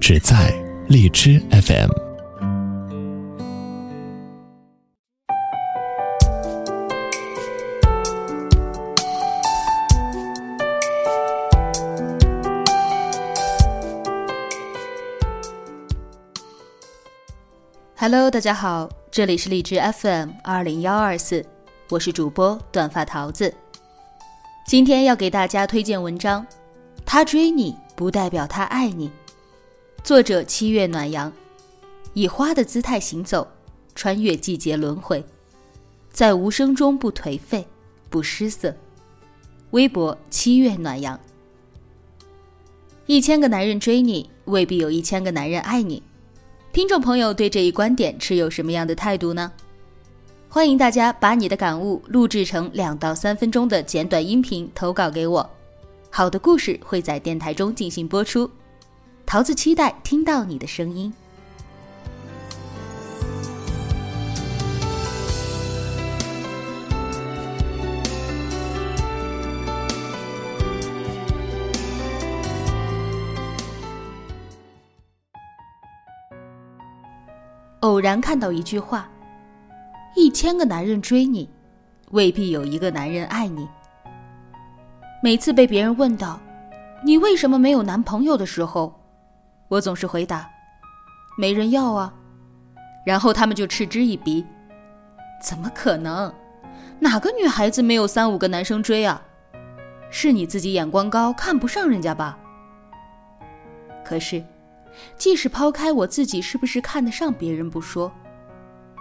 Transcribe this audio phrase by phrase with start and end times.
[0.00, 0.52] 只在
[0.88, 1.90] 荔枝 FM。
[17.96, 21.44] Hello，大家好，这里是荔枝 FM 二零幺二四，
[21.88, 23.54] 我是主播短发桃子。
[24.66, 26.46] 今天要给大家推荐文章，
[27.06, 29.10] 他追你不代表他爱你。
[30.04, 31.32] 作者七月暖阳，
[32.12, 33.48] 以花的姿态行走，
[33.94, 35.24] 穿越季节轮回，
[36.10, 37.66] 在无声中不颓废，
[38.10, 38.76] 不失色。
[39.70, 41.18] 微博七月暖阳。
[43.06, 46.02] 一千个男人追你，未必有一千个男人爱你。
[46.70, 49.50] 听众朋友对这一观点持有什么样的态度呢？
[50.50, 55.50] 欢迎大家把你的感悟录制成两到三分钟的简短音频投稿给我，
[56.10, 58.50] 好的故事会在电台中进行播出。
[59.26, 61.12] 桃子期待听到你的声音。
[77.80, 79.06] 偶然看到一句话
[80.16, 81.50] ：“一千个男人追你，
[82.12, 83.68] 未必有一个男人爱你。”
[85.22, 86.40] 每次被别人问到
[87.04, 89.03] “你为什么没有男朋友”的时候，
[89.68, 90.48] 我总是回答
[91.38, 92.12] ：“没人要啊。”
[93.04, 94.44] 然后他们就嗤之以鼻
[95.42, 96.32] ：“怎么可能？
[96.98, 99.20] 哪个女孩子没有三五个男生追啊？
[100.10, 102.38] 是你自己眼光高，看不上人家吧？”
[104.04, 104.44] 可是，
[105.16, 108.12] 即使抛开我自己是不是看得上别人不说，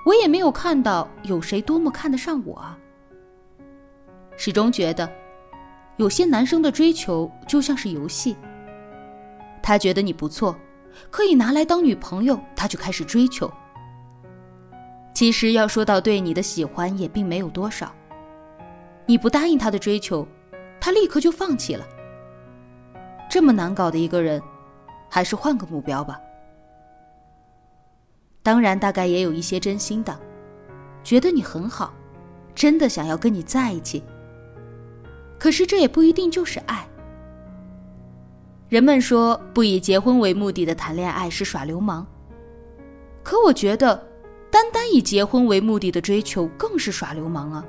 [0.06, 2.78] 我也没有看到有谁多么看得上我啊。
[4.36, 5.10] 始终觉得，
[5.98, 8.36] 有些男生的追求就像是游戏。
[9.64, 10.56] 他觉得你不错，
[11.10, 13.52] 可以拿来当女朋友，他就开始追求。
[15.14, 17.92] 其实要说到对你的喜欢，也并没有多少。
[19.06, 20.28] 你不答应他的追求，
[20.82, 21.86] 他立刻就放弃了。
[23.30, 24.42] 这么难搞的一个人，
[25.10, 26.20] 还是换个目标吧。
[28.42, 30.20] 当然，大概也有一些真心的，
[31.04, 31.94] 觉得你很好，
[32.54, 34.04] 真的想要跟你在一起。
[35.40, 36.86] 可是这也不一定就是爱。
[38.74, 42.04] 人们说不以结婚为目的的谈恋爱是耍流氓，
[43.22, 44.04] 可我觉得，
[44.50, 47.64] 单单以结婚为目的的追求更是耍流氓啊。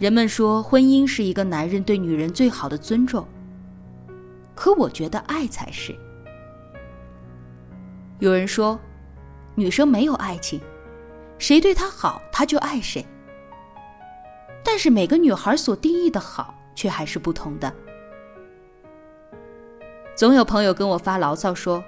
[0.00, 3.24] 人们说婚姻是一个男人对女人最好的尊重，
[4.52, 5.94] 可我觉得爱才是。
[8.18, 8.76] 有人说，
[9.54, 10.60] 女生没有爱情，
[11.38, 13.06] 谁对她好她就爱谁，
[14.64, 17.72] 但是每个女孩所定义的好却还是不同的。
[20.16, 21.82] 总有朋友跟我发牢骚说：“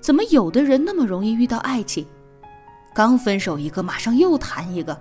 [0.00, 2.06] 怎么有的人那么容易遇到爱情，
[2.94, 4.98] 刚分手一个马上又谈一个，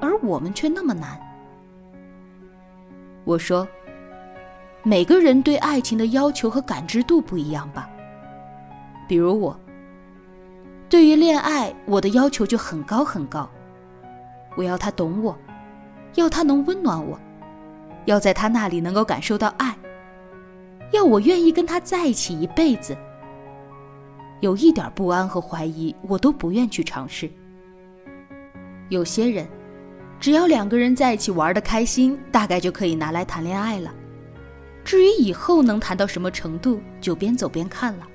[0.00, 1.16] 而我们却那么难？”
[3.22, 3.66] 我说
[4.82, 7.88] ：“每个人对爱情的要求和感知度不一样吧。
[9.06, 9.56] 比如我，
[10.88, 13.48] 对于恋爱，我的要求就很高很高，
[14.56, 15.38] 我要他懂我，
[16.16, 17.16] 要他能温暖我，
[18.06, 19.71] 要在他那里能够感受到爱。”
[20.92, 22.96] 要我愿意跟他在一起一辈子，
[24.40, 27.30] 有一点不安和怀疑，我都不愿去尝试。
[28.90, 29.48] 有些人，
[30.20, 33.92] 只要两个人在一起玩的开心，大概就可以拿来谈恋爱了。
[34.84, 38.06] 至于以后能谈到什么程度，就边走边看了。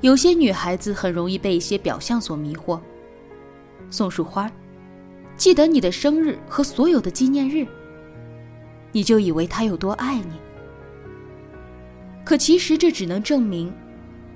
[0.00, 2.78] 有些女孩子很容易被一些表象所迷惑，
[3.88, 4.50] 送束花，
[5.36, 7.66] 记得你的生日和所有的纪念日，
[8.92, 10.47] 你就以为他有多爱你。
[12.28, 13.72] 可其实这只能证明，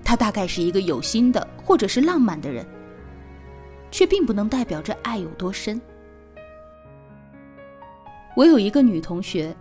[0.02, 2.66] 他大概是一个有心的或者是浪漫的人，
[3.90, 5.78] 却并不能代表着爱有多深。
[8.34, 9.54] 我有一个女同学，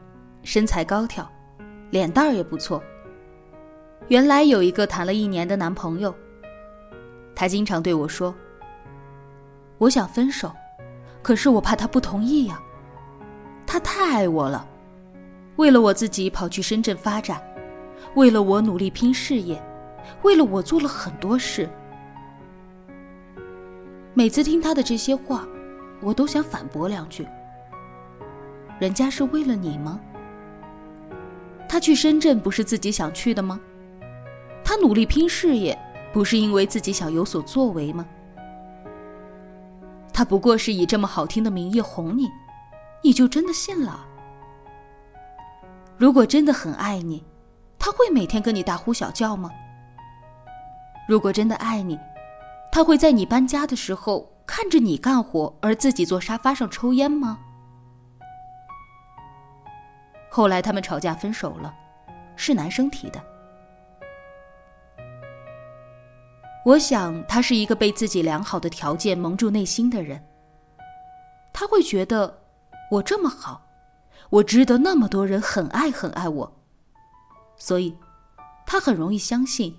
[0.43, 1.29] 身材高挑，
[1.89, 2.81] 脸蛋儿也不错。
[4.07, 6.15] 原来有一个谈了一年的男朋友，
[7.35, 8.33] 她经常对我说
[9.77, 10.49] ：“我想分手，
[11.21, 12.57] 可是我怕他不同意呀。
[13.67, 14.65] 他太爱我了，
[15.57, 17.43] 为了我自己跑去深圳发展。”
[18.15, 19.61] 为了我努力拼事业，
[20.21, 21.69] 为了我做了很多事。
[24.13, 25.47] 每次听他的这些话，
[26.01, 27.25] 我都想反驳两句。
[28.79, 29.99] 人家是为了你吗？
[31.69, 33.59] 他去深圳不是自己想去的吗？
[34.63, 35.77] 他努力拼事业，
[36.11, 38.05] 不是因为自己想有所作为吗？
[40.13, 42.27] 他不过是以这么好听的名义哄你，
[43.01, 44.05] 你就真的信了？
[45.97, 47.23] 如果真的很爱你，
[47.83, 49.49] 他会每天跟你大呼小叫吗？
[51.07, 51.99] 如果真的爱你，
[52.71, 57.39] 他会在你搬家的时候看着你干活，而自己坐沙发上抽烟吗？
[60.29, 61.73] 后来他们吵架分手了，
[62.35, 63.19] 是男生提的。
[66.63, 70.23] 我想他是一个被自己良好的条件蒙住内心的人。
[71.51, 72.43] 他会觉得
[72.91, 73.63] 我这么好，
[74.29, 76.60] 我值得那么多人很爱很爱我，
[77.61, 77.95] 所以
[78.65, 79.77] 他很容易相信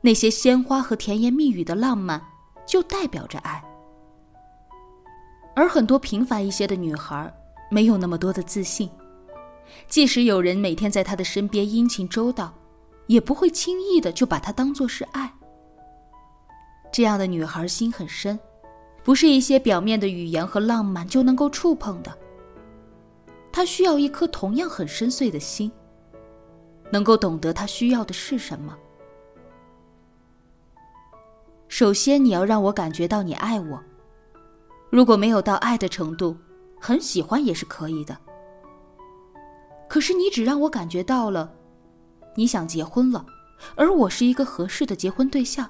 [0.00, 2.20] 那些鲜花和甜言蜜语的浪漫
[2.66, 3.64] 就代表着爱。
[5.54, 7.32] 而很多平凡一些的女孩
[7.70, 8.90] 没有那么多的自信。
[9.86, 12.52] 即使有人每天在他的身边殷勤周到，
[13.06, 15.32] 也不会轻易的就把他当做是爱。
[16.92, 18.36] 这样的女孩心很深，
[19.04, 22.12] 不是一些表面的语言和浪漫就能够触碰的。
[23.52, 25.70] 她需要一颗同样很深邃的心，
[26.94, 28.78] 能够懂得他需要的是什么。
[31.66, 33.82] 首先，你要让我感觉到你爱我。
[34.90, 36.36] 如果没有到爱的程度，
[36.80, 38.16] 很喜欢也是可以的。
[39.88, 41.52] 可是你只让我感觉到了，
[42.36, 43.26] 你想结婚了，
[43.74, 45.68] 而我是一个合适的结婚对象。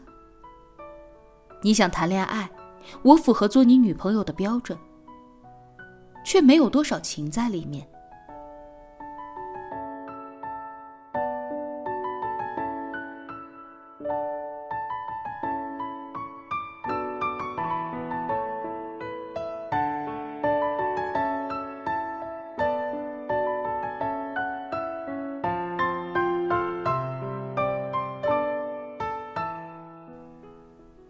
[1.63, 2.51] 你想谈恋爱，
[3.03, 4.79] 我符合做你女朋友的标准，
[6.23, 7.89] 却没有多少情在里面。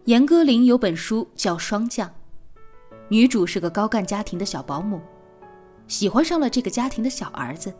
[0.05, 2.07] 严歌苓有本书叫《霜降》，
[3.07, 5.01] 女主是个高干家庭的小保姆，
[5.87, 7.73] 喜欢上了这个家庭的小儿子。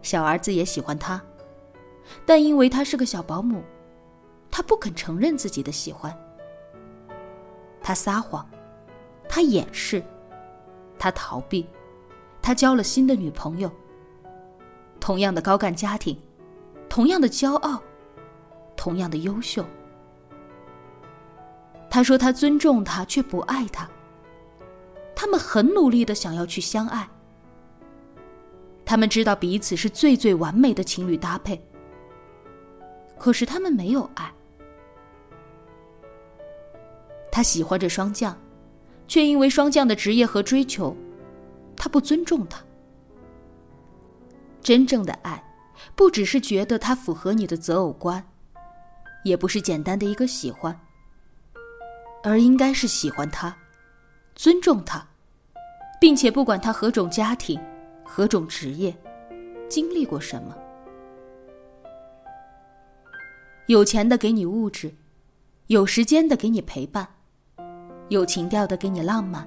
[0.00, 1.20] 小儿子也喜欢她，
[2.24, 3.64] 但因为她是个小保姆，
[4.48, 6.16] 她不肯承认自己的喜欢。
[7.82, 8.48] 她撒谎，
[9.28, 10.00] 她掩饰，
[11.00, 11.66] 她逃避，
[12.40, 13.68] 她交了新的女朋友。
[15.00, 16.16] 同样的高干家庭，
[16.88, 17.82] 同样的骄傲，
[18.76, 19.64] 同样的优秀。
[21.92, 23.86] 他说：“他尊重她，却不爱她。
[25.14, 27.06] 他们很努力的想要去相爱。
[28.82, 31.62] 他们知道彼此是最最完美的情侣搭配。
[33.18, 34.32] 可是他们没有爱。
[37.30, 38.34] 他喜欢着霜降，
[39.06, 40.96] 却因为霜降的职业和追求，
[41.76, 42.58] 他不尊重他。
[44.62, 45.44] 真正的爱，
[45.94, 48.26] 不只是觉得他符合你的择偶观，
[49.24, 50.74] 也不是简单的一个喜欢。”
[52.22, 53.56] 而应该是喜欢他，
[54.34, 55.06] 尊重他，
[56.00, 57.60] 并且不管他何种家庭、
[58.04, 58.96] 何种职业，
[59.68, 60.56] 经历过什么。
[63.66, 64.94] 有钱的给你物质，
[65.66, 67.08] 有时间的给你陪伴，
[68.08, 69.46] 有情调的给你浪漫。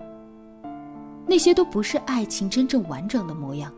[1.28, 3.74] 那些都不是爱情真正完整的模样。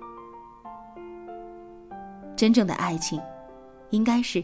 [2.36, 3.22] 真正的爱情，
[3.90, 4.44] 应该是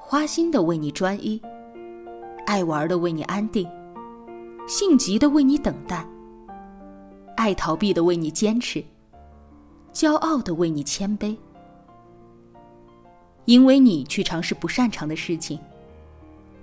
[0.00, 1.40] 花心的为你专一。
[2.46, 3.68] 爱玩的为你安定，
[4.66, 6.06] 性急的为你等待，
[7.36, 8.84] 爱逃避的为你坚持，
[9.92, 11.36] 骄傲的为你谦卑，
[13.44, 15.58] 因为你去尝试不擅长的事情，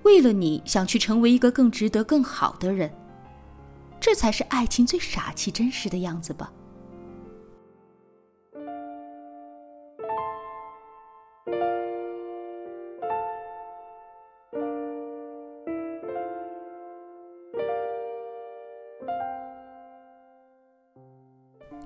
[0.03, 2.91] 为了你想去成为一个更值得、更好的人，
[4.00, 6.51] 这才是爱情最傻气、真实的样子吧。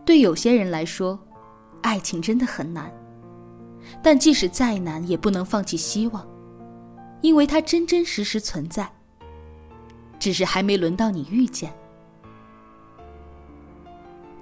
[0.05, 1.19] 对有些人来说，
[1.81, 2.91] 爱情真的很难，
[4.03, 6.25] 但即使再难，也不能放弃希望，
[7.21, 8.87] 因为它真真实实存在，
[10.19, 11.73] 只是还没轮到你遇见。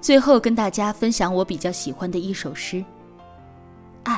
[0.02, 2.78] 最后跟大家分享我比较喜欢的一首诗，
[4.04, 4.16] 《爱》。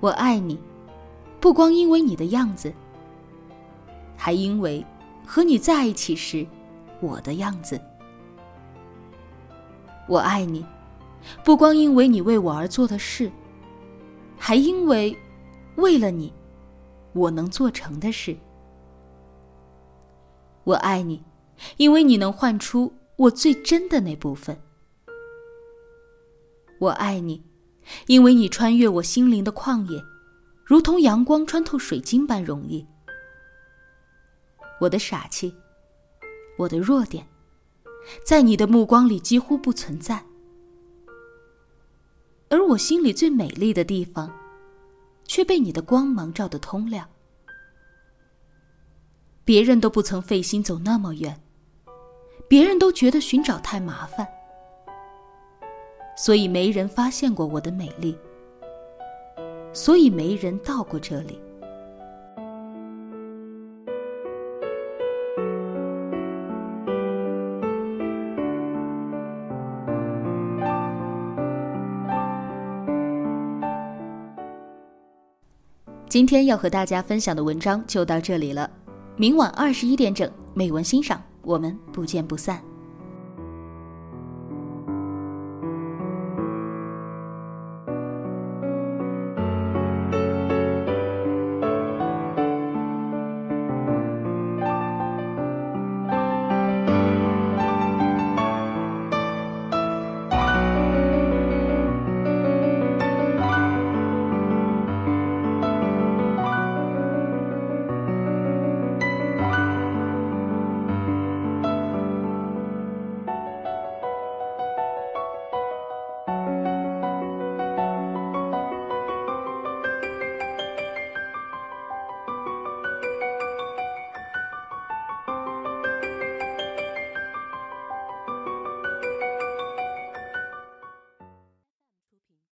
[0.00, 0.58] 我爱你，
[1.38, 2.74] 不光因为你的样子，
[4.16, 4.84] 还因为
[5.26, 6.46] 和你在一起时
[7.00, 7.80] 我的样子。
[10.08, 10.64] 我爱你，
[11.44, 13.30] 不光因为你为我而做的事，
[14.36, 15.16] 还因为
[15.76, 16.32] 为了你，
[17.12, 18.36] 我能做成的事。
[20.64, 21.22] 我爱你，
[21.76, 24.60] 因为你能唤出我最真的那部分。
[26.78, 27.42] 我爱你，
[28.06, 30.02] 因为你穿越我心灵的旷野，
[30.64, 32.86] 如同阳光穿透水晶般容易。
[34.82, 35.54] 我的傻气，
[36.56, 37.24] 我的弱点，
[38.26, 40.24] 在你的目光里几乎不存在。
[42.48, 44.28] 而我心里最美丽的地方，
[45.24, 47.08] 却被你的光芒照得通亮。
[49.44, 51.40] 别人都不曾费心走那么远，
[52.48, 54.26] 别人都觉得寻找太麻烦，
[56.16, 58.18] 所以没人发现过我的美丽，
[59.72, 61.40] 所以没人到过这里。
[76.12, 78.70] 今天要和大家分享的文章就到这里了，
[79.16, 82.62] 明晚二十一点整，美文欣赏，我们不见不散。